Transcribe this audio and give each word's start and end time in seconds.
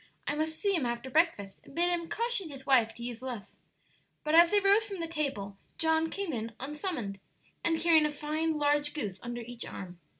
I 0.25 0.33
must 0.33 0.57
see 0.57 0.73
him 0.73 0.83
after 0.87 1.11
breakfast 1.11 1.61
and 1.63 1.75
bid 1.75 1.91
him 1.91 2.09
caution 2.09 2.49
his 2.49 2.65
wife 2.65 2.91
to 2.95 3.03
use 3.03 3.21
less." 3.21 3.59
But 4.23 4.33
as 4.33 4.49
they 4.49 4.59
rose 4.59 4.83
from 4.83 4.99
the 4.99 5.05
table 5.07 5.59
John 5.77 6.09
came 6.09 6.33
in 6.33 6.53
unsummoned, 6.59 7.19
and 7.63 7.79
carrying 7.79 8.07
a 8.07 8.09
fine 8.09 8.57
large 8.57 8.95
goose 8.95 9.19
under 9.21 9.41
each 9.41 9.63
arm. 9.63 9.99